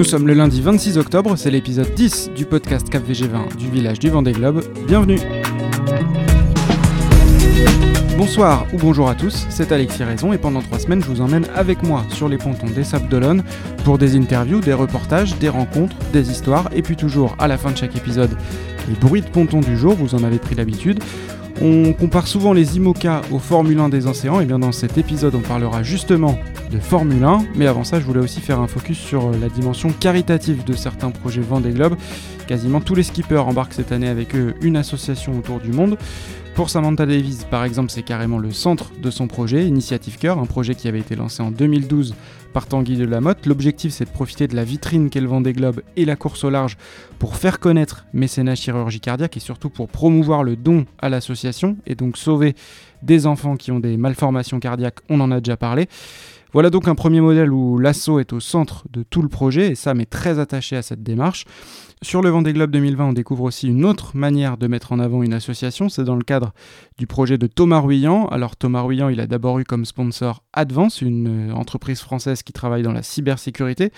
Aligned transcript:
Nous 0.00 0.04
sommes 0.04 0.26
le 0.26 0.32
lundi 0.32 0.62
26 0.62 0.96
octobre, 0.96 1.36
c'est 1.36 1.50
l'épisode 1.50 1.92
10 1.94 2.30
du 2.34 2.46
podcast 2.46 2.88
Cap 2.88 3.06
VG20 3.06 3.54
du 3.58 3.68
village 3.68 3.98
du 3.98 4.08
Vendée 4.08 4.32
Globe. 4.32 4.64
Bienvenue 4.86 5.18
Bonsoir 8.16 8.66
ou 8.72 8.78
bonjour 8.78 9.10
à 9.10 9.14
tous, 9.14 9.46
c'est 9.50 9.72
Alexis 9.72 10.02
Raison 10.02 10.32
et 10.32 10.38
pendant 10.38 10.62
trois 10.62 10.78
semaines 10.78 11.02
je 11.02 11.06
vous 11.06 11.20
emmène 11.20 11.44
avec 11.54 11.82
moi 11.82 12.06
sur 12.08 12.30
les 12.30 12.38
pontons 12.38 12.70
des 12.70 12.82
Sables 12.82 13.08
d'Olonne 13.08 13.44
pour 13.84 13.98
des 13.98 14.16
interviews, 14.16 14.60
des 14.60 14.72
reportages, 14.72 15.38
des 15.38 15.50
rencontres, 15.50 15.96
des 16.14 16.30
histoires 16.30 16.70
et 16.74 16.80
puis 16.80 16.96
toujours 16.96 17.36
à 17.38 17.46
la 17.46 17.58
fin 17.58 17.70
de 17.70 17.76
chaque 17.76 17.94
épisode 17.94 18.34
les 18.88 18.94
bruits 18.94 19.20
de 19.20 19.28
pontons 19.28 19.60
du 19.60 19.76
jour, 19.76 19.94
vous 19.94 20.14
en 20.14 20.24
avez 20.24 20.38
pris 20.38 20.54
l'habitude. 20.54 21.04
On 21.62 21.92
compare 21.92 22.26
souvent 22.26 22.54
les 22.54 22.78
IMOCA 22.78 23.20
aux 23.30 23.38
Formule 23.38 23.78
1 23.78 23.90
des 23.90 24.06
océans, 24.06 24.40
et 24.40 24.46
bien 24.46 24.58
dans 24.58 24.72
cet 24.72 24.96
épisode 24.96 25.34
on 25.34 25.40
parlera 25.40 25.82
justement 25.82 26.38
de 26.70 26.78
Formule 26.78 27.22
1, 27.22 27.44
mais 27.54 27.66
avant 27.66 27.84
ça 27.84 28.00
je 28.00 28.06
voulais 28.06 28.20
aussi 28.20 28.40
faire 28.40 28.60
un 28.60 28.66
focus 28.66 28.96
sur 28.96 29.30
la 29.30 29.50
dimension 29.50 29.90
caritative 29.90 30.64
de 30.64 30.72
certains 30.72 31.10
projets 31.10 31.42
Vendée 31.42 31.72
Globe. 31.72 31.96
Quasiment 32.46 32.80
tous 32.80 32.94
les 32.94 33.02
skippers 33.02 33.46
embarquent 33.46 33.74
cette 33.74 33.92
année 33.92 34.08
avec 34.08 34.34
eux 34.34 34.54
une 34.62 34.76
association 34.76 35.38
autour 35.38 35.60
du 35.60 35.70
monde. 35.70 35.98
Pour 36.54 36.68
Samantha 36.68 37.06
Davis, 37.06 37.44
par 37.44 37.64
exemple, 37.64 37.90
c'est 37.90 38.02
carrément 38.02 38.38
le 38.38 38.50
centre 38.50 38.92
de 39.00 39.10
son 39.10 39.28
projet, 39.28 39.66
Initiative 39.66 40.18
Cœur, 40.18 40.38
un 40.38 40.44
projet 40.44 40.74
qui 40.74 40.88
avait 40.88 40.98
été 40.98 41.16
lancé 41.16 41.42
en 41.42 41.50
2012 41.50 42.14
par 42.52 42.66
Tanguy 42.66 42.96
de 42.96 43.04
la 43.04 43.20
Motte. 43.20 43.46
L'objectif, 43.46 43.92
c'est 43.92 44.04
de 44.04 44.10
profiter 44.10 44.46
de 44.46 44.54
la 44.54 44.64
vitrine 44.64 45.08
qu'est 45.08 45.20
le 45.20 45.28
Vendée 45.28 45.52
Globe 45.52 45.80
et 45.96 46.04
la 46.04 46.16
course 46.16 46.44
au 46.44 46.50
large 46.50 46.76
pour 47.18 47.36
faire 47.36 47.60
connaître 47.60 48.04
mécénat 48.12 48.56
chirurgie 48.56 49.00
cardiaque 49.00 49.36
et 49.36 49.40
surtout 49.40 49.70
pour 49.70 49.88
promouvoir 49.88 50.44
le 50.44 50.56
don 50.56 50.84
à 50.98 51.08
l'association 51.08 51.76
et 51.86 51.94
donc 51.94 52.18
sauver 52.18 52.54
des 53.02 53.26
enfants 53.26 53.56
qui 53.56 53.70
ont 53.70 53.80
des 53.80 53.96
malformations 53.96 54.60
cardiaques, 54.60 54.98
on 55.08 55.20
en 55.20 55.30
a 55.30 55.40
déjà 55.40 55.56
parlé. 55.56 55.88
Voilà 56.52 56.68
donc 56.68 56.88
un 56.88 56.96
premier 56.96 57.20
modèle 57.20 57.52
où 57.52 57.78
l'assaut 57.78 58.18
est 58.18 58.32
au 58.32 58.40
centre 58.40 58.84
de 58.90 59.04
tout 59.04 59.22
le 59.22 59.28
projet 59.28 59.68
et 59.68 59.74
Sam 59.76 60.00
est 60.00 60.10
très 60.10 60.40
attaché 60.40 60.76
à 60.76 60.82
cette 60.82 61.02
démarche. 61.02 61.44
Sur 62.02 62.22
le 62.22 62.30
Vendée 62.30 62.54
Globe 62.54 62.70
2020, 62.70 63.08
on 63.08 63.12
découvre 63.12 63.44
aussi 63.44 63.68
une 63.68 63.84
autre 63.84 64.16
manière 64.16 64.56
de 64.56 64.66
mettre 64.66 64.92
en 64.92 65.00
avant 65.00 65.22
une 65.22 65.34
association, 65.34 65.90
c'est 65.90 66.02
dans 66.02 66.16
le 66.16 66.24
cadre 66.24 66.54
du 66.96 67.06
projet 67.06 67.36
de 67.36 67.46
Thomas 67.46 67.80
Ruyant. 67.80 68.26
Alors 68.28 68.56
Thomas 68.56 68.80
Ruyant, 68.80 69.10
il 69.10 69.20
a 69.20 69.26
d'abord 69.26 69.58
eu 69.58 69.64
comme 69.64 69.84
sponsor 69.84 70.42
Advance, 70.54 71.02
une 71.02 71.50
euh, 71.50 71.54
entreprise 71.54 72.00
française 72.00 72.42
qui 72.42 72.54
travaille 72.54 72.82
dans 72.82 72.94
la 72.94 73.02
cybersécurité. 73.02 73.92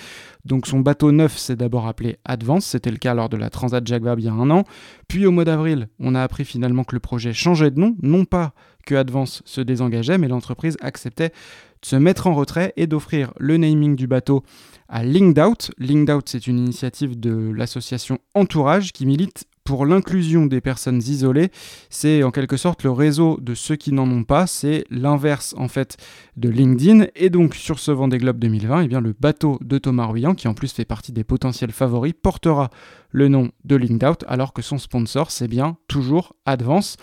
Donc 0.44 0.66
son 0.66 0.80
bateau 0.80 1.12
neuf 1.12 1.38
s'est 1.38 1.54
d'abord 1.54 1.86
appelé 1.86 2.16
Advance, 2.24 2.66
c'était 2.66 2.90
le 2.90 2.96
cas 2.96 3.14
lors 3.14 3.28
de 3.28 3.36
la 3.36 3.50
Transat 3.50 3.86
Jacques 3.86 4.02
Vabre 4.02 4.20
il 4.20 4.24
y 4.24 4.28
a 4.28 4.32
un 4.32 4.50
an. 4.50 4.64
Puis 5.06 5.24
au 5.24 5.30
mois 5.30 5.44
d'avril, 5.44 5.88
on 6.00 6.16
a 6.16 6.22
appris 6.24 6.44
finalement 6.44 6.82
que 6.82 6.96
le 6.96 7.00
projet 7.00 7.32
changeait 7.32 7.70
de 7.70 7.78
nom, 7.78 7.94
non 8.02 8.24
pas 8.24 8.52
que 8.84 8.96
Advance 8.96 9.42
se 9.44 9.60
désengageait, 9.60 10.18
mais 10.18 10.26
l'entreprise 10.26 10.76
acceptait 10.80 11.28
de 11.28 11.86
se 11.86 11.94
mettre 11.94 12.26
en 12.26 12.34
retrait 12.34 12.72
et 12.76 12.88
d'offrir 12.88 13.32
le 13.38 13.58
naming 13.58 13.94
du 13.94 14.08
bateau 14.08 14.42
à 14.88 15.02
Linked 15.02 15.38
Out. 15.38 15.70
Linked 15.78 16.10
Out, 16.10 16.28
c'est 16.28 16.46
une 16.46 16.58
initiative 16.58 17.18
de 17.18 17.52
l'association 17.54 17.91
Entourage 18.34 18.92
qui 18.92 19.06
milite 19.06 19.46
pour 19.64 19.86
l'inclusion 19.86 20.46
des 20.46 20.60
personnes 20.60 20.98
isolées, 20.98 21.50
c'est 21.88 22.22
en 22.22 22.30
quelque 22.30 22.56
sorte 22.56 22.82
le 22.82 22.90
réseau 22.90 23.38
de 23.40 23.54
ceux 23.54 23.76
qui 23.76 23.92
n'en 23.92 24.10
ont 24.10 24.24
pas, 24.24 24.46
c'est 24.46 24.84
l'inverse 24.90 25.54
en 25.56 25.68
fait 25.68 25.96
de 26.36 26.48
LinkedIn. 26.48 27.06
Et 27.14 27.30
donc 27.30 27.54
sur 27.54 27.78
ce 27.78 27.92
Vendée 27.92 28.18
Globe 28.18 28.38
2020, 28.38 28.82
eh 28.82 28.88
bien, 28.88 29.00
le 29.00 29.14
bateau 29.18 29.58
de 29.60 29.78
Thomas 29.78 30.06
Ruyant, 30.06 30.34
qui 30.34 30.48
en 30.48 30.54
plus 30.54 30.72
fait 30.72 30.84
partie 30.84 31.12
des 31.12 31.24
potentiels 31.24 31.70
favoris, 31.70 32.14
portera 32.20 32.70
le 33.12 33.28
nom 33.28 33.50
de 33.64 33.76
LinkedOut, 33.76 34.24
alors 34.26 34.52
que 34.52 34.62
son 34.62 34.78
sponsor, 34.78 35.30
c'est 35.30 35.48
bien 35.48 35.76
toujours 35.86 36.34
Advance. 36.44 36.96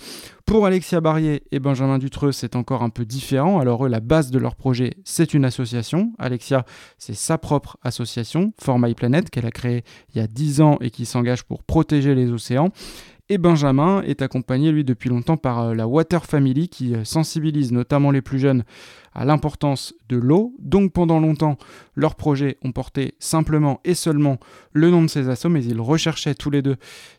Pour 0.46 0.66
Alexia 0.66 1.00
Barrier 1.00 1.44
et 1.52 1.60
Benjamin 1.60 2.00
Dutreux, 2.00 2.32
c'est 2.32 2.56
encore 2.56 2.82
un 2.82 2.90
peu 2.90 3.06
différent. 3.06 3.60
Alors 3.60 3.86
eux, 3.86 3.90
la 3.90 4.00
base 4.00 4.32
de 4.32 4.40
leur 4.40 4.56
projet, 4.56 4.96
c'est 5.06 5.36
une 5.36 5.46
association. 5.46 6.12
Alexia, 6.18 6.66
c'est 6.98 7.14
sa 7.14 7.38
propre 7.38 7.78
association, 7.84 8.52
For 8.60 8.80
My 8.80 8.96
Planet, 8.96 9.30
qu'elle 9.30 9.46
a 9.46 9.52
créée 9.52 9.84
il 10.14 10.18
y 10.18 10.22
a 10.22 10.28
10 10.28 10.62
ans 10.62 10.78
et 10.82 10.90
qui 10.90 11.06
s'engage 11.06 11.44
pour 11.44 11.64
protéger 11.64 12.16
les 12.16 12.32
océans. 12.32 12.70
Et 13.32 13.38
Benjamin 13.38 14.02
est 14.02 14.24
accompagné, 14.24 14.72
lui, 14.72 14.84
depuis 14.84 15.08
longtemps 15.08 15.38
par 15.38 15.60
euh, 15.60 15.76
la 15.76 15.88
Water 15.88 16.26
Family 16.26 16.68
qui 16.68 16.96
euh, 16.96 17.04
sensibilise 17.04 17.72
notamment 17.72 18.10
les 18.10 18.24
plus 18.24 18.40
jeunes 18.40 18.64
à 19.14 19.24
l'importance 19.24 19.94
de 20.10 20.18
l'eau. 20.18 20.56
Donc 20.58 20.94
pendant 20.94 21.20
longtemps, 21.20 21.60
leurs 21.94 22.16
projets 22.16 22.58
ont 22.64 22.72
porté 22.72 23.14
simplement 23.20 23.82
et 23.86 23.94
seulement 23.94 24.40
le 24.74 24.90
nom 24.90 25.04
de 25.04 25.08
ces 25.08 25.30
assos, 25.30 25.48
mais 25.48 25.64
ils 25.64 25.80
recherchaient 25.80 26.34
tous 26.34 26.50
les 26.50 26.64
deux 26.64 26.78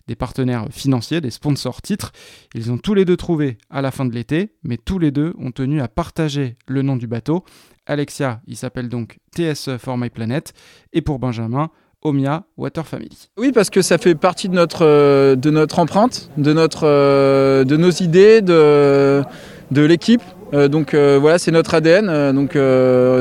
des 0.09 0.17
partenaires 0.17 0.67
financiers, 0.73 1.21
des 1.21 1.31
sponsors 1.31 1.81
titres. 1.81 2.11
Ils 2.57 2.73
ont 2.73 2.79
tous 2.79 2.95
les 2.95 3.05
deux 3.05 3.17
trouvé 3.17 3.59
à 3.71 3.81
la 3.81 3.93
fin 3.93 4.05
de 4.05 4.13
l'été, 4.13 4.57
mais 4.65 4.79
tous 4.79 4.99
les 4.99 5.13
deux 5.13 5.33
ont 5.39 5.53
tenu 5.53 5.81
à 5.81 5.87
partager 5.87 6.57
le 6.67 6.83
nom 6.83 6.97
du 6.97 7.07
bateau. 7.07 7.45
Alexia, 7.87 8.41
il 8.49 8.57
s'appelle 8.57 8.89
donc 8.89 9.19
TSE 9.33 9.77
for 9.79 9.97
My 9.97 10.11
Planet, 10.11 10.55
et 10.93 11.03
pour 11.03 11.21
Benjamin, 11.21 11.71
Omia 12.03 12.45
Water 12.57 12.87
Family. 12.87 13.29
Oui, 13.37 13.53
parce 13.53 13.69
que 13.71 13.83
ça 13.83 13.99
fait 13.99 14.15
partie 14.15 14.49
de 14.49 14.55
notre, 14.55 14.87
euh, 14.87 15.37
de 15.37 15.51
notre 15.51 15.79
empreinte, 15.79 16.31
de, 16.37 16.53
notre, 16.53 16.87
euh, 16.87 17.65
de 17.65 17.77
nos 17.77 17.91
idées, 17.91 18.41
de, 18.41 19.23
de 19.71 19.83
l'équipe. 19.83 20.23
Euh, 20.55 20.69
donc 20.69 20.95
voilà, 20.95 21.39
c'est 21.39 21.51
notre 21.53 21.75
ADN. 21.75 22.33
donc 22.33 22.59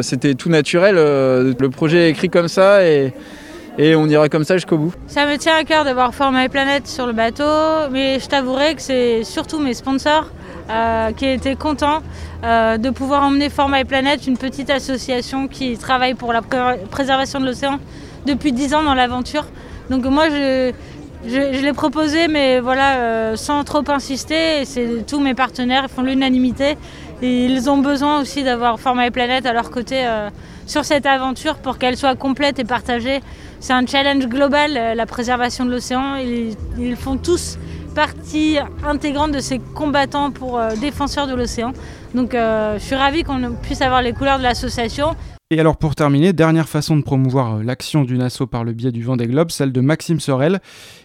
c'était 0.03 0.33
tout 0.33 0.49
naturel. 0.49 0.95
le 0.95 1.69
projet 1.69 2.07
est 2.07 2.09
écrit 2.11 2.29
comme 2.29 2.47
ça 2.47 2.85
et, 2.85 3.13
et 3.77 3.95
on 3.95 4.07
ira 4.07 4.29
comme 4.29 4.43
ça 4.43 4.55
jusqu'au 4.55 4.77
bout. 4.77 4.93
Ça 5.07 5.27
me 5.27 5.37
tient 5.37 5.55
à 5.55 5.63
cœur 5.63 5.83
d'avoir 5.83 6.15
formé 6.15 6.47
Planète 6.49 6.87
sur 6.87 7.05
le 7.05 7.13
bateau, 7.13 7.89
mais 7.91 8.19
je 8.19 8.27
t'avouerai 8.27 8.75
que 8.75 8.81
c'est 8.81 9.23
surtout 9.23 9.59
mes 9.59 9.73
sponsors 9.73 10.31
qui 11.17 11.25
étaient 11.25 11.55
contents 11.55 12.01
de 12.43 12.89
pouvoir 12.89 13.23
emmener 13.23 13.49
Format 13.49 13.83
Planète, 13.83 14.25
une 14.25 14.37
petite 14.37 14.69
association 14.69 15.47
qui 15.47 15.77
travaille 15.77 16.15
pour 16.15 16.33
la 16.33 16.41
préservation 16.41 17.39
de 17.39 17.45
l'océan 17.45 17.79
depuis 18.25 18.51
10 18.51 18.73
ans 18.73 18.83
dans 18.83 18.93
l'aventure. 18.93 19.45
Donc 19.89 20.05
moi, 20.05 20.29
je, 20.29 20.71
l'ai 21.61 21.73
proposé, 21.73 22.27
mais 22.27 22.59
voilà, 22.59 22.97
euh, 22.97 23.35
sans 23.35 23.63
trop 23.63 23.83
insister. 23.89 24.65
C'est 24.65 25.05
tous 25.07 25.19
mes 25.19 25.33
partenaires 25.33 25.89
font 25.89 26.03
l'unanimité. 26.03 26.77
Et 27.21 27.45
ils 27.45 27.69
ont 27.69 27.79
besoin 27.79 28.21
aussi 28.21 28.43
d'avoir 28.43 28.79
Format 28.79 29.11
Planète 29.11 29.45
à 29.45 29.51
leur 29.51 29.71
côté 29.71 30.05
euh, 30.05 30.29
sur 30.65 30.85
cette 30.85 31.05
aventure 31.05 31.55
pour 31.55 31.77
qu'elle 31.77 31.97
soit 31.97 32.15
complète 32.15 32.59
et 32.59 32.63
partagée. 32.63 33.19
C'est 33.59 33.73
un 33.73 33.85
challenge 33.85 34.27
global, 34.27 34.77
euh, 34.77 34.93
la 34.93 35.05
préservation 35.05 35.65
de 35.65 35.71
l'océan. 35.71 36.15
Ils, 36.15 36.55
ils, 36.77 36.95
font 36.95 37.17
tous 37.17 37.57
partie 37.93 38.57
intégrante 38.87 39.31
de 39.31 39.39
ces 39.39 39.59
combattants 39.59 40.31
pour 40.31 40.61
défenseurs 40.79 41.27
de 41.27 41.33
l'océan. 41.33 41.73
Donc 42.13 42.31
je 42.33 42.77
suis 42.79 42.95
ravie 42.95 43.23
qu'on 43.23 43.55
puisse 43.61 43.81
avoir 43.81 44.01
les 44.03 44.13
couleurs 44.13 44.37
de 44.37 44.43
l'association. 44.43 45.15
Et 45.51 45.59
alors 45.59 45.77
pour 45.77 45.95
terminer, 45.95 46.31
dernière 46.31 46.69
façon 46.69 46.95
de 46.95 47.01
promouvoir 47.01 47.55
euh, 47.55 47.63
l'action 47.63 48.03
du 48.03 48.21
asso 48.21 48.43
par 48.45 48.63
le 48.63 48.71
biais 48.71 48.91
du 48.91 49.01
Vendée 49.01 49.25
Globe, 49.25 49.49
celle 49.49 49.71
de 49.71 49.81
Maxime 49.81 50.19
Sorel. 50.19 50.59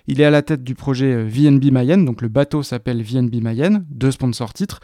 Il 0.07 0.21
est 0.21 0.27
à 0.27 0.31
la 0.31 0.43
tête 0.43 0.63
du 0.63 0.75
projet 0.75 1.15
euh, 1.15 1.27
VNB 1.27 1.71
Mayenne, 1.73 2.05
donc 2.05 2.21
le 2.21 2.29
bateau 2.29 2.63
s'appelle 2.63 3.03
VNB 3.03 3.37
Mayenne, 3.41 3.87
deux 3.89 4.11
sponsors 4.11 4.53
titres. 4.53 4.81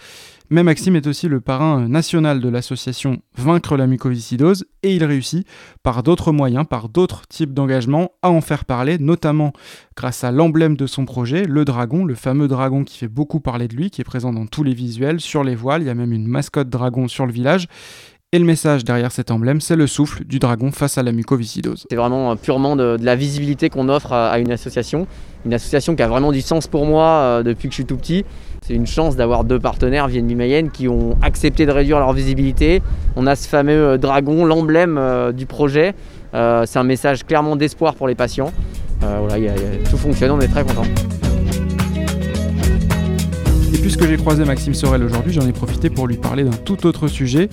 Mais 0.49 0.63
Maxime 0.63 0.97
est 0.97 1.07
aussi 1.07 1.29
le 1.29 1.43
parrain 1.43 1.83
euh, 1.83 1.89
national 1.89 2.41
de 2.41 2.49
l'association 2.49 3.21
Vaincre 3.37 3.77
la 3.77 3.87
mucoviscidose 3.87 4.65
et 4.83 4.97
il 4.97 5.05
réussit 5.05 5.47
par 5.83 6.03
d'autres 6.03 6.33
moyens, 6.33 6.67
par 6.67 6.89
d'autres 6.89 7.29
types 7.29 7.53
d'engagements 7.53 8.13
à 8.23 8.31
en 8.31 8.41
faire 8.41 8.65
parler, 8.65 8.97
notamment 8.97 9.53
grâce 9.95 10.25
à 10.25 10.33
l'emblème 10.33 10.75
de 10.75 10.87
son 10.87 11.05
projet, 11.05 11.45
le 11.45 11.67
dragon, 11.67 12.07
le 12.07 12.15
fameux 12.15 12.49
dragon 12.49 12.83
qui 12.83 12.97
fait 12.97 13.09
beaucoup 13.09 13.41
parler 13.41 13.69
de 13.69 13.77
lui, 13.77 13.91
qui 13.91 14.01
est 14.01 14.05
présent 14.05 14.33
dans 14.33 14.47
tous 14.47 14.65
les 14.65 14.73
visuels, 14.73 15.21
sur 15.21 15.45
les 15.45 15.55
voiles, 15.55 15.83
il 15.83 15.87
y 15.87 15.91
a 15.91 15.95
même 15.95 16.15
une 16.15 16.27
mascotte 16.27 16.71
dragon 16.71 17.09
sur 17.09 17.27
le 17.27 17.33
village. 17.33 17.69
Et 18.33 18.39
le 18.39 18.45
message 18.45 18.85
derrière 18.85 19.11
cet 19.11 19.33
emblème, 19.33 19.61
c'est 19.61 19.75
le 19.75 19.89
souffle 19.89 20.23
du 20.23 20.39
dragon 20.39 20.71
face 20.71 20.97
à 20.99 21.03
la 21.03 21.11
mucoviscidose. 21.11 21.89
C'est 21.91 21.97
vraiment 21.97 22.31
euh, 22.31 22.35
purement 22.37 22.77
de, 22.77 22.97
la 23.03 23.17
visibilité 23.17 23.71
qu'on 23.71 23.89
offre 23.89 24.13
à, 24.13 24.39
une 24.39 24.53
association. 24.53 25.09
Une 25.45 25.53
association 25.53 25.97
qui 25.97 26.03
a 26.05 26.07
vraiment 26.07 26.31
du 26.31 26.41
sens 26.41 26.69
pour 26.69 26.87
moi 26.87 27.07
euh, 27.07 27.43
depuis 27.43 27.67
que 27.67 27.73
je 27.73 27.79
suis 27.79 27.87
tout 27.87 27.97
petit. 27.97 28.25
C'est 28.65 28.75
une 28.75 28.87
chance 28.87 29.17
d'avoir 29.17 29.43
deux 29.43 29.59
partenaires, 29.59 30.07
Viennes 30.07 30.33
Mayenne, 30.33 30.71
qui 30.71 30.87
ont 30.87 31.19
accepté 31.23 31.67
de 31.67 31.73
réduire 31.73 31.99
leur 31.99 32.13
visibilité. 32.13 32.83
On 33.17 33.27
a 33.27 33.35
ce 33.35 33.49
fameux 33.49 33.73
euh, 33.73 33.99
dragon, 33.99 34.45
l'emblème 34.45 35.33
du 35.33 35.47
projet. 35.47 35.97
c'est 36.33 36.77
un 36.79 36.85
message 36.85 37.27
clairement 37.27 37.57
d'espoir 37.57 37.97
pour 37.97 38.07
les 38.07 38.15
patients. 38.15 38.53
voilà, 39.01 39.55
tout 39.91 39.97
fonctionne, 39.97 40.31
on 40.31 40.41
est 40.41 40.47
très 40.47 40.63
contents. 40.63 40.87
Et 43.75 43.79
puisque 43.79 44.07
j'ai 44.07 44.17
croisé 44.17 44.45
Maxime 44.45 44.75
Sorel 44.75 45.03
aujourd'hui, 45.03 45.33
j'en 45.33 45.49
ai 45.49 45.53
profité 45.53 45.91
pour 45.91 46.07
lui 46.07 46.17
parler 46.17 46.45
d'un 46.45 46.51
tout 46.51 46.87
autre 46.87 47.09
sujet 47.09 47.49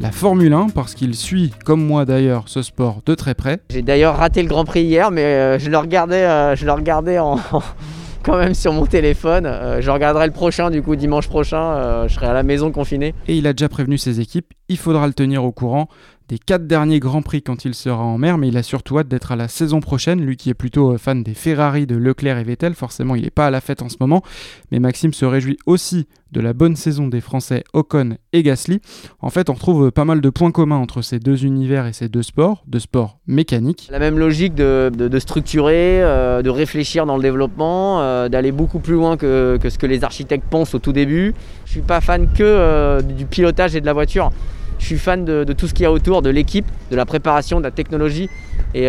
la 0.00 0.10
Formule 0.10 0.52
1 0.52 0.68
parce 0.74 0.94
qu'il 0.94 1.14
suit, 1.14 1.52
comme 1.64 1.84
moi 1.84 2.04
d'ailleurs, 2.04 2.44
ce 2.46 2.62
sport 2.62 3.00
de 3.06 3.14
très 3.14 3.34
près. 3.34 3.60
J'ai 3.70 3.82
d'ailleurs 3.82 4.16
raté 4.16 4.42
le 4.42 4.48
Grand 4.48 4.64
Prix 4.64 4.82
hier, 4.82 5.10
mais 5.10 5.24
euh, 5.24 5.58
je 5.58 5.70
le 5.70 5.78
regardais, 5.78 6.24
euh, 6.24 6.56
je 6.56 6.66
le 6.66 6.72
regardais 6.72 7.18
en, 7.18 7.38
quand 8.22 8.36
même 8.36 8.54
sur 8.54 8.72
mon 8.72 8.86
téléphone. 8.86 9.46
Euh, 9.46 9.80
je 9.80 9.90
regarderai 9.90 10.26
le 10.26 10.32
prochain, 10.32 10.70
du 10.70 10.82
coup, 10.82 10.96
dimanche 10.96 11.28
prochain, 11.28 12.06
je 12.08 12.14
serai 12.14 12.26
à 12.26 12.32
la 12.32 12.42
maison 12.42 12.70
confiné. 12.72 13.14
Et 13.28 13.36
il 13.36 13.46
a 13.46 13.52
déjà 13.52 13.68
prévenu 13.68 13.98
ses 13.98 14.20
équipes, 14.20 14.52
il 14.68 14.78
faudra 14.78 15.06
le 15.06 15.14
tenir 15.14 15.44
au 15.44 15.52
courant 15.52 15.88
des 16.28 16.38
quatre 16.38 16.66
derniers 16.66 17.00
Grands 17.00 17.22
Prix 17.22 17.42
quand 17.42 17.64
il 17.64 17.74
sera 17.74 18.02
en 18.02 18.18
mer, 18.18 18.38
mais 18.38 18.48
il 18.48 18.56
a 18.56 18.62
surtout 18.62 18.98
hâte 18.98 19.08
d'être 19.08 19.32
à 19.32 19.36
la 19.36 19.48
saison 19.48 19.80
prochaine. 19.80 20.20
Lui 20.20 20.36
qui 20.36 20.50
est 20.50 20.54
plutôt 20.54 20.92
euh, 20.92 20.98
fan 20.98 21.22
des 21.22 21.34
Ferrari 21.34 21.86
de 21.86 21.96
Leclerc 21.96 22.38
et 22.38 22.44
Vettel, 22.44 22.74
forcément 22.74 23.14
il 23.14 23.22
n'est 23.22 23.30
pas 23.30 23.46
à 23.46 23.50
la 23.50 23.60
fête 23.60 23.82
en 23.82 23.88
ce 23.88 23.96
moment, 24.00 24.22
mais 24.70 24.78
Maxime 24.78 25.12
se 25.12 25.24
réjouit 25.24 25.58
aussi 25.66 26.06
de 26.34 26.40
la 26.40 26.52
bonne 26.52 26.76
saison 26.76 27.06
des 27.06 27.20
Français 27.20 27.62
Ocon 27.72 28.16
et 28.32 28.42
Gasly. 28.42 28.80
En 29.20 29.30
fait, 29.30 29.48
on 29.48 29.54
retrouve 29.54 29.92
pas 29.92 30.04
mal 30.04 30.20
de 30.20 30.30
points 30.30 30.50
communs 30.50 30.76
entre 30.76 31.00
ces 31.00 31.20
deux 31.20 31.44
univers 31.44 31.86
et 31.86 31.92
ces 31.92 32.08
deux 32.08 32.24
sports, 32.24 32.64
deux 32.66 32.80
sports 32.80 33.18
mécaniques. 33.26 33.88
La 33.90 34.00
même 34.00 34.18
logique 34.18 34.54
de, 34.54 34.90
structurer, 35.20 36.02
euh, 36.02 36.42
de 36.42 36.50
réfléchir 36.50 37.06
dans 37.06 37.16
le 37.16 37.22
développement, 37.22 38.00
euh, 38.00 38.28
d'aller 38.28 38.50
beaucoup 38.50 38.80
plus 38.80 38.94
loin 38.94 39.16
que, 39.16 39.58
ce 39.62 39.78
que 39.78 39.86
les 39.86 40.02
architectes 40.02 40.46
pensent 40.50 40.74
au 40.74 40.80
tout 40.80 40.92
début. 40.92 41.34
Je 41.64 41.70
suis 41.70 41.82
pas 41.82 42.00
fan 42.00 42.26
que 42.26 42.42
euh, 42.42 43.00
du 43.00 43.26
pilotage 43.26 43.76
et 43.76 43.80
de 43.80 43.86
la 43.86 43.92
voiture. 43.92 44.30
Je 44.78 44.86
suis 44.86 44.98
fan 44.98 45.24
de, 45.24 45.44
tout 45.52 45.66
ce 45.66 45.74
qu'il 45.74 45.84
y 45.84 45.86
a 45.86 45.92
autour, 45.92 46.22
de 46.22 46.30
l'équipe, 46.30 46.66
de 46.90 46.96
la 46.96 47.06
préparation, 47.06 47.58
de 47.58 47.64
la 47.64 47.70
technologie. 47.70 48.28
et 48.74 48.88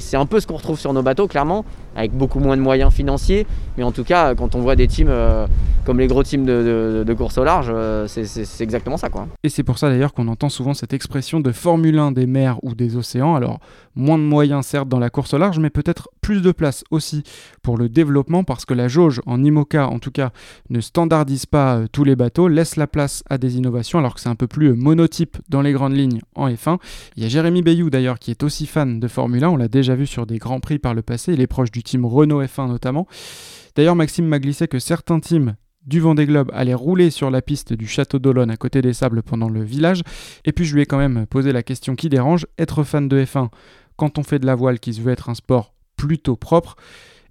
c'est 0.00 0.16
un 0.16 0.26
peu 0.26 0.40
ce 0.40 0.46
qu'on 0.46 0.56
retrouve 0.56 0.78
sur 0.78 0.92
nos 0.92 1.02
bateaux, 1.02 1.26
clairement 1.26 1.64
avec 1.96 2.12
beaucoup 2.12 2.38
moins 2.38 2.56
de 2.56 2.62
moyens 2.62 2.92
financiers. 2.92 3.46
Mais 3.76 3.82
en 3.82 3.92
tout 3.92 4.04
cas, 4.04 4.34
quand 4.34 4.54
on 4.54 4.60
voit 4.60 4.76
des 4.76 4.86
teams 4.86 5.08
euh, 5.08 5.46
comme 5.86 6.00
les 6.00 6.08
gros 6.08 6.24
teams 6.24 6.44
de, 6.44 7.14
course 7.16 7.38
au 7.38 7.44
large, 7.44 7.70
euh, 7.72 8.06
c'est 8.08 8.60
exactement 8.60 8.96
ça. 8.96 9.08
Quoi. 9.08 9.28
Et 9.44 9.48
c'est 9.48 9.62
pour 9.62 9.78
ça 9.78 9.88
d'ailleurs 9.88 10.12
qu'on 10.12 10.26
entend 10.26 10.48
souvent 10.48 10.74
cette 10.74 10.92
expression 10.92 11.38
de 11.38 11.52
Formule 11.52 11.98
1 11.98 12.10
des 12.12 12.26
mers 12.26 12.58
ou 12.64 12.74
des 12.74 12.96
océans. 12.96 13.36
Alors, 13.36 13.60
moins 13.94 14.18
de 14.18 14.24
moyens 14.24 14.66
certes 14.66 14.88
dans 14.88 14.98
la 14.98 15.10
course 15.10 15.32
au 15.32 15.38
large, 15.38 15.60
mais 15.60 15.70
peut-être 15.70 16.10
plus 16.20 16.42
de 16.42 16.50
place 16.50 16.82
aussi 16.90 17.22
pour 17.62 17.78
le 17.78 17.88
développement 17.88 18.42
parce 18.42 18.64
que 18.64 18.74
la 18.74 18.88
jauge, 18.88 19.20
en 19.26 19.42
IMOCA 19.42 19.88
en 19.88 20.00
tout 20.00 20.10
cas, 20.10 20.30
ne 20.70 20.80
standardise 20.80 21.46
pas 21.46 21.76
euh, 21.76 21.86
tous 21.90 22.02
les 22.02 22.16
bateaux, 22.16 22.48
laisse 22.48 22.74
la 22.74 22.88
place 22.88 23.22
à 23.30 23.38
des 23.38 23.56
innovations 23.56 24.00
alors 24.00 24.14
que 24.14 24.20
c'est 24.20 24.28
un 24.28 24.34
peu 24.34 24.48
plus 24.48 24.74
monotype 24.74 25.38
dans 25.48 25.62
les 25.62 25.72
grandes 25.72 25.96
lignes 25.96 26.20
en 26.34 26.48
F1. 26.48 26.78
Il 27.16 27.22
y 27.22 27.26
a 27.26 27.28
Jérémy 27.28 27.62
Bayou 27.62 27.90
d'ailleurs 27.90 28.18
qui 28.18 28.32
est 28.32 28.42
aussi 28.42 28.66
fan 28.66 28.98
de 28.98 29.08
Formule 29.08 29.44
1, 29.44 29.50
on 29.50 29.56
l'a 29.56 29.68
déjà 29.68 29.94
vu 29.94 30.06
sur 30.06 30.26
des 30.26 30.38
grands 30.38 30.58
prix 30.58 30.80
par 30.80 30.94
le 30.94 31.02
passé, 31.02 31.32
il 31.32 31.40
est 31.40 31.46
proche 31.46 31.70
du 31.70 31.84
team 31.86 32.04
Renault 32.04 32.42
F1 32.42 32.68
notamment. 32.68 33.06
D'ailleurs, 33.74 33.96
Maxime 33.96 34.26
m'a 34.26 34.38
glissé 34.38 34.68
que 34.68 34.78
certains 34.78 35.20
teams 35.20 35.54
du 35.86 36.00
Vendée 36.00 36.26
Globe 36.26 36.50
allaient 36.52 36.74
rouler 36.74 37.10
sur 37.10 37.30
la 37.30 37.40
piste 37.42 37.72
du 37.72 37.86
château 37.86 38.18
d'Olonne 38.18 38.50
à 38.50 38.56
côté 38.56 38.82
des 38.82 38.92
sables 38.92 39.22
pendant 39.22 39.48
le 39.48 39.62
village. 39.62 40.02
Et 40.44 40.52
puis 40.52 40.64
je 40.64 40.74
lui 40.74 40.82
ai 40.82 40.86
quand 40.86 40.98
même 40.98 41.26
posé 41.26 41.52
la 41.52 41.62
question 41.62 41.94
qui 41.94 42.08
dérange, 42.08 42.46
être 42.58 42.82
fan 42.82 43.08
de 43.08 43.24
F1 43.24 43.48
quand 43.96 44.18
on 44.18 44.22
fait 44.22 44.38
de 44.38 44.46
la 44.46 44.54
voile 44.54 44.78
qui 44.78 44.92
se 44.92 45.00
veut 45.00 45.12
être 45.12 45.30
un 45.30 45.34
sport 45.34 45.72
plutôt 45.96 46.36
propre, 46.36 46.76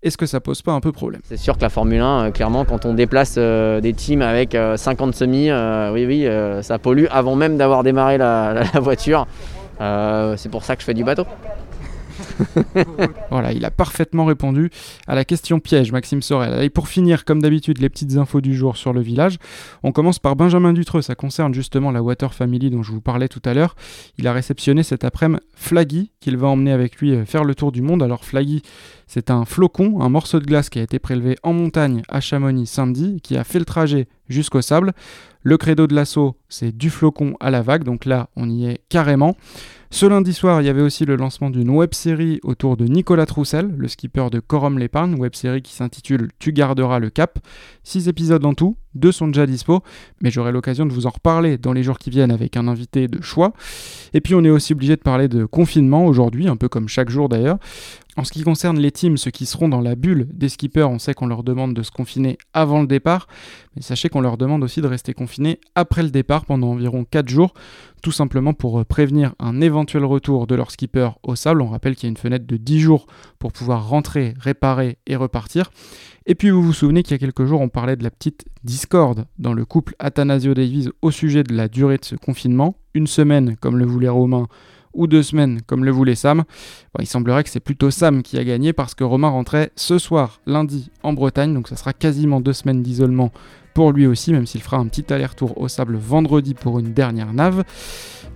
est-ce 0.02 0.18
que 0.18 0.26
ça 0.26 0.40
pose 0.40 0.62
pas 0.62 0.72
un 0.72 0.82
peu 0.82 0.92
problème? 0.92 1.22
C'est 1.24 1.38
sûr 1.38 1.58
que 1.58 1.62
la 1.62 1.70
Formule 1.70 2.02
1, 2.02 2.26
euh, 2.26 2.32
clairement, 2.32 2.66
quand 2.66 2.86
on 2.86 2.94
déplace 2.94 3.36
euh, 3.38 3.82
des 3.82 3.94
teams 3.94 4.22
avec 4.22 4.56
50 4.76 5.10
euh, 5.10 5.12
semis, 5.12 5.52
oui, 5.94 6.06
oui, 6.06 6.64
ça 6.64 6.78
pollue 6.80 7.06
avant 7.10 7.36
même 7.36 7.58
d'avoir 7.58 7.84
démarré 7.84 8.18
la 8.18 8.64
voiture. 8.76 9.28
c'est 9.80 10.50
pour 10.50 10.64
ça 10.64 10.76
que 10.76 10.82
je 10.82 10.86
fais 10.86 10.94
du 10.94 11.04
bateau. 11.04 11.26
voilà, 13.32 13.52
il 13.52 13.66
a 13.66 13.72
parfaitement 13.72 14.26
répondu 14.26 14.70
à 15.08 15.16
la 15.16 15.26
question 15.26 15.60
piège, 15.60 15.92
Maxime 15.92 16.22
Sorel. 16.22 16.64
Et 16.64 16.70
pour 16.70 16.88
finir, 16.88 17.26
comme 17.26 17.42
d'habitude, 17.42 17.80
les 17.80 17.90
petites 17.90 18.18
infos 18.18 18.42
du 18.42 18.56
jour 18.56 18.78
sur 18.78 18.94
le 18.94 19.02
village. 19.02 19.38
On 19.84 19.92
commence 19.92 20.20
par 20.20 20.36
Benjamin 20.36 20.74
Dutreux, 20.74 21.02
ça 21.02 21.16
concerne 21.16 21.54
justement 21.54 21.92
la 21.92 22.02
Water 22.02 22.34
Family 22.34 22.70
dont 22.70 22.84
je 22.84 22.92
vous 22.92 23.02
parlais 23.02 23.28
tout 23.28 23.42
à 23.46 23.54
l'heure. 23.54 23.76
Il 24.18 24.28
a 24.28 24.34
réceptionné 24.34 24.84
cet 24.84 25.04
après-midi 25.04 25.26
Flaggy, 25.56 26.12
qu'il 26.20 26.38
va 26.38 26.48
emmener 26.48 26.72
avec 26.72 26.98
lui 26.98 27.12
euh, 27.12 27.26
faire 27.26 27.44
le 27.44 27.56
tour 27.56 27.72
du 27.72 27.82
monde. 27.82 28.04
Alors 28.04 28.26
Flaggy, 28.26 28.62
c'est 29.08 29.32
un 29.32 29.46
flocon, 29.46 30.02
un 30.02 30.10
morceau 30.10 30.40
de 30.40 30.46
glace 30.46 30.70
qui 30.70 30.80
a 30.80 30.84
été 30.84 31.00
prélevé 31.00 31.38
en 31.44 31.54
montagne 31.54 32.02
à 32.10 32.20
Chamonix 32.20 32.68
samedi, 32.68 33.20
qui 33.22 33.38
a 33.38 33.44
fait 33.44 33.60
le 33.60 33.66
trajet 33.66 34.08
jusqu'au 34.28 34.62
sable. 34.62 34.94
Le 35.42 35.58
credo 35.58 35.88
de 35.88 35.94
l'assaut, 35.94 36.36
c'est 36.50 36.76
du 36.76 36.90
flocon 36.90 37.36
à 37.40 37.52
la 37.52 37.62
vague, 37.62 37.84
donc 37.84 38.06
là 38.06 38.30
on 38.36 38.50
y 38.50 38.66
est 38.66 38.82
carrément. 38.90 39.36
Ce 39.92 40.06
lundi 40.06 40.34
soir, 40.34 40.62
il 40.62 40.66
y 40.66 40.70
avait 40.70 40.82
aussi 40.82 41.06
le 41.06 41.16
lancement 41.16 41.50
d'une 41.50 41.70
web 41.70 41.94
série 41.94 42.40
autour 42.44 42.76
de 42.76 42.86
Nicolas 42.86 43.26
Troussel, 43.26 43.74
le 43.78 43.88
skipper 43.88 44.30
de 44.30 44.40
Corum 44.40 44.78
l'épargne, 44.78 45.16
web 45.16 45.36
série 45.36 45.62
qui 45.62 45.74
s'intitule 45.74 46.32
Tu 46.38 46.52
garderas 46.52 47.00
le 47.00 47.10
cap. 47.10 47.40
Six 47.84 48.10
épisodes 48.10 48.44
en 48.44 48.54
tout, 48.54 48.76
deux 48.96 49.12
sont 49.12 49.28
déjà 49.28 49.46
dispo, 49.46 49.84
mais 50.22 50.32
j'aurai 50.32 50.52
l'occasion 50.52 50.86
de 50.86 50.92
vous 50.92 51.06
en 51.06 51.12
reparler 51.12 51.58
dans 51.58 51.72
les 51.72 51.84
jours 51.84 51.98
qui 51.98 52.10
viennent 52.10 52.32
avec 52.32 52.58
un 52.58 52.68
invité 52.68 53.08
de 53.08 53.22
choix. 53.22 53.54
Et 54.14 54.20
puis 54.20 54.36
on 54.36 54.44
est 54.44 54.50
aussi 54.50 54.74
obligé 54.74 54.96
de 54.96 55.02
parler 55.02 55.28
de 55.28 55.46
confinement 55.46 56.06
aujourd'hui, 56.06 56.48
un 56.50 56.58
peu 56.58 56.68
comme 56.68 56.90
chaque 56.90 57.10
jour 57.10 57.30
d'ailleurs. 57.30 57.58
En 58.18 58.24
ce 58.24 58.32
qui 58.32 58.44
concerne 58.44 58.80
les 58.80 58.92
teams, 58.92 59.18
ceux 59.18 59.32
qui 59.32 59.46
seront 59.46 59.68
dans 59.68 59.82
la 59.82 59.96
bulle 59.96 60.30
des 60.32 60.48
skippers, 60.48 60.90
on 60.90 61.00
sait 61.00 61.14
qu'on 61.14 61.28
leur 61.28 61.44
demande 61.44 61.74
de 61.74 61.84
se 61.84 61.92
confiner 61.92 62.38
avant 62.54 62.80
le 62.80 62.88
départ, 62.88 63.28
mais 63.76 63.82
sachez 63.82 64.08
qu'on 64.08 64.22
leur 64.22 64.38
demande 64.38 64.64
aussi 64.64 64.80
de 64.80 64.88
rester 64.88 65.14
confinés 65.14 65.60
après 65.76 66.02
le 66.02 66.10
départ 66.10 66.46
pendant 66.46 66.70
environ 66.70 67.04
4 67.04 67.28
jours, 67.28 67.54
tout 68.02 68.14
simplement 68.14 68.54
pour 68.54 68.80
euh, 68.80 68.86
prévenir 68.86 69.36
un 69.38 69.60
éventuel 69.60 70.06
retour 70.06 70.48
de 70.48 70.56
leur 70.56 70.72
skipper 70.72 71.10
au 71.24 71.36
sable. 71.36 71.62
On 71.62 71.68
rappelle 71.68 71.96
qu'il 71.96 72.04
y 72.04 72.10
a 72.10 72.12
une 72.12 72.18
fenêtre 72.18 72.48
de 72.48 72.56
10 72.56 72.80
jours 72.80 73.06
pour 73.38 73.52
pouvoir 73.52 73.90
rentrer, 73.90 74.34
réparer 74.40 74.98
et 75.08 75.18
repartir. 75.18 75.72
Et 76.26 76.36
puis 76.36 76.52
vous 76.52 76.64
vous 76.64 76.74
souvenez 76.74 77.04
qu'il 77.04 77.12
y 77.12 77.16
a 77.16 77.20
quelques 77.20 77.46
jours 77.46 77.60
on 77.60 77.70
parlait 77.70 77.98
de 77.98 78.04
la 78.04 78.12
petite 78.12 78.46
discorde 78.64 79.26
dans 79.40 79.54
le 79.54 79.66
couple 79.66 79.94
Athanasio 80.00 80.54
Davies 80.54 80.90
au 81.02 81.12
sujet 81.12 81.44
de 81.44 81.54
la 81.54 81.68
durée 81.68 81.98
de 81.98 82.06
ce 82.06 82.16
confinement, 82.16 82.78
une 82.94 83.08
semaine 83.08 83.58
comme 83.58 83.78
le 83.78 83.86
voulait 83.86 84.08
Romain 84.08 84.48
ou 84.96 85.08
deux 85.08 85.24
semaines 85.24 85.62
comme 85.68 85.86
le 85.86 85.92
voulait 85.92 86.16
Sam. 86.16 86.44
il 87.00 87.08
semblerait 87.08 87.44
que 87.44 87.50
c'est 87.50 87.60
plutôt 87.60 87.92
Sam 87.92 88.24
qui 88.24 88.38
a 88.38 88.44
gagné 88.44 88.74
parce 88.74 88.96
que 88.96 89.04
Romain 89.04 89.30
rentrait 89.30 89.72
ce 89.76 90.00
soir, 90.00 90.42
lundi, 90.46 90.90
en 91.04 91.14
Bretagne, 91.14 91.54
donc 91.54 91.68
ça 91.68 91.76
sera 91.76 91.94
quasiment 91.94 92.42
deux 92.42 92.54
semaines 92.54 92.82
d'isolement 92.82 93.32
pour 93.76 93.92
lui 93.92 94.08
aussi, 94.08 94.32
même 94.32 94.48
s'il 94.48 94.62
fera 94.62 94.78
un 94.78 94.88
petit 94.88 95.14
aller-retour 95.14 95.60
au 95.60 95.68
sable 95.68 95.98
vendredi 95.98 96.54
pour 96.54 96.80
une 96.80 96.94
dernière 96.94 97.34
nave. 97.34 97.66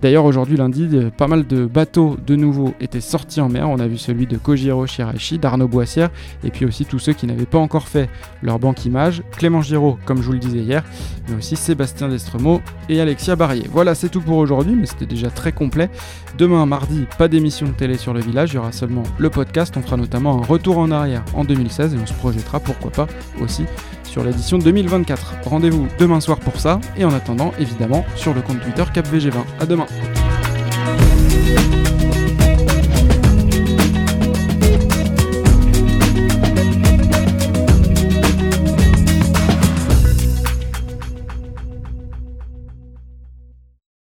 D'ailleurs, 0.02 0.24
aujourd'hui, 0.24 0.56
lundi, 0.56 0.88
euh, 0.92 1.10
pas 1.10 1.26
mal 1.26 1.46
de 1.46 1.66
bateaux 1.66 2.16
de 2.26 2.36
nouveau 2.36 2.74
étaient 2.80 3.00
sortis 3.00 3.40
en 3.40 3.48
mer. 3.48 3.68
On 3.68 3.78
a 3.78 3.86
vu 3.86 3.98
celui 3.98 4.26
de 4.26 4.36
Kojiro 4.36 4.86
Shirashi, 4.86 5.38
d'Arnaud 5.38 5.68
Boissière, 5.68 6.10
et 6.44 6.50
puis 6.50 6.64
aussi 6.64 6.84
tous 6.84 6.98
ceux 6.98 7.12
qui 7.14 7.26
n'avaient 7.26 7.46
pas 7.46 7.58
encore 7.58 7.88
fait 7.88 8.08
leur 8.42 8.58
banque 8.58 8.84
image. 8.84 9.22
Clément 9.32 9.62
Giraud, 9.62 9.98
comme 10.04 10.18
je 10.18 10.26
vous 10.26 10.32
le 10.32 10.38
disais 10.38 10.60
hier, 10.60 10.84
mais 11.28 11.36
aussi 11.36 11.56
Sébastien 11.56 12.08
Destremo 12.08 12.60
et 12.88 13.00
Alexia 13.00 13.34
Barrier. 13.34 13.64
Voilà, 13.70 13.94
c'est 13.94 14.10
tout 14.10 14.22
pour 14.22 14.36
aujourd'hui, 14.36 14.74
mais 14.74 14.86
c'était 14.86 15.06
déjà 15.06 15.30
très 15.30 15.52
complet. 15.52 15.90
Demain, 16.38 16.64
mardi, 16.66 17.06
pas 17.18 17.28
d'émission 17.28 17.66
de 17.66 17.72
télé 17.72 17.96
sur 17.96 18.12
le 18.12 18.20
village, 18.20 18.52
il 18.52 18.56
y 18.56 18.58
aura 18.58 18.72
seulement 18.72 19.04
le 19.18 19.30
podcast. 19.30 19.74
On 19.76 19.82
fera 19.82 19.96
notamment 19.96 20.42
un 20.42 20.46
retour 20.46 20.78
en 20.78 20.90
arrière 20.90 21.24
en 21.34 21.44
2016 21.44 21.94
et 21.94 21.98
on 21.98 22.06
se 22.06 22.14
projettera, 22.14 22.60
pourquoi 22.60 22.90
pas, 22.90 23.06
aussi 23.40 23.64
sur 24.10 24.24
l'édition 24.24 24.58
2024. 24.58 25.36
Rendez-vous 25.44 25.86
demain 25.98 26.20
soir 26.20 26.40
pour 26.40 26.58
ça, 26.58 26.80
et 26.96 27.04
en 27.04 27.12
attendant, 27.12 27.52
évidemment, 27.58 28.04
sur 28.16 28.34
le 28.34 28.42
compte 28.42 28.60
Twitter 28.60 28.82
CapVG20. 28.92 29.44
A 29.60 29.66
demain 29.66 29.86